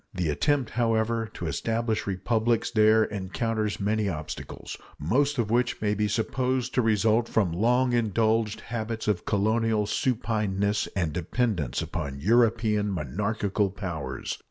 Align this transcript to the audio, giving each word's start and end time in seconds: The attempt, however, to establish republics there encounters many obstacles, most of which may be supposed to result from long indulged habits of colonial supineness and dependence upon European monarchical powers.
The 0.15 0.31
attempt, 0.31 0.71
however, 0.71 1.29
to 1.35 1.45
establish 1.45 2.07
republics 2.07 2.71
there 2.71 3.03
encounters 3.03 3.79
many 3.79 4.09
obstacles, 4.09 4.75
most 4.97 5.37
of 5.37 5.51
which 5.51 5.79
may 5.79 5.93
be 5.93 6.07
supposed 6.07 6.73
to 6.73 6.81
result 6.81 7.29
from 7.29 7.51
long 7.51 7.93
indulged 7.93 8.61
habits 8.61 9.07
of 9.07 9.25
colonial 9.25 9.85
supineness 9.85 10.87
and 10.95 11.13
dependence 11.13 11.83
upon 11.83 12.19
European 12.19 12.89
monarchical 12.89 13.69
powers. 13.69 14.39